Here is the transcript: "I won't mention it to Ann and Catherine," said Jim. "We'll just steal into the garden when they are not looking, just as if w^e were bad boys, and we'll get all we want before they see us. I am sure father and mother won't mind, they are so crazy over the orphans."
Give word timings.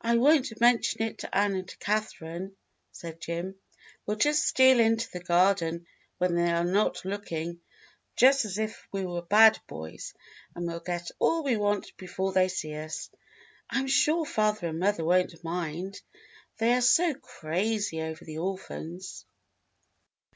"I 0.00 0.16
won't 0.16 0.60
mention 0.60 1.02
it 1.02 1.18
to 1.18 1.36
Ann 1.36 1.54
and 1.56 1.78
Catherine," 1.80 2.54
said 2.92 3.20
Jim. 3.20 3.56
"We'll 4.06 4.16
just 4.16 4.46
steal 4.46 4.78
into 4.78 5.10
the 5.10 5.18
garden 5.18 5.88
when 6.18 6.36
they 6.36 6.52
are 6.52 6.62
not 6.62 7.04
looking, 7.04 7.60
just 8.14 8.44
as 8.44 8.58
if 8.58 8.86
w^e 8.94 9.04
were 9.12 9.22
bad 9.22 9.58
boys, 9.66 10.14
and 10.54 10.68
we'll 10.68 10.78
get 10.78 11.10
all 11.18 11.42
we 11.42 11.56
want 11.56 11.96
before 11.96 12.32
they 12.32 12.46
see 12.46 12.76
us. 12.76 13.10
I 13.68 13.80
am 13.80 13.88
sure 13.88 14.24
father 14.24 14.68
and 14.68 14.78
mother 14.78 15.04
won't 15.04 15.42
mind, 15.42 16.00
they 16.58 16.72
are 16.72 16.80
so 16.80 17.12
crazy 17.14 18.02
over 18.02 18.24
the 18.24 18.38
orphans." 18.38 19.26